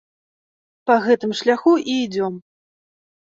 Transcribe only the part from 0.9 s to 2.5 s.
Па гэтым шляху і ідзём.